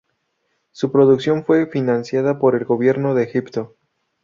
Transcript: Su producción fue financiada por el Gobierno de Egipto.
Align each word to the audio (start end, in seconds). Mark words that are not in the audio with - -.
Su 0.71 0.91
producción 0.91 1.45
fue 1.45 1.67
financiada 1.67 2.39
por 2.39 2.55
el 2.55 2.65
Gobierno 2.65 3.13
de 3.13 3.21
Egipto. 3.21 3.75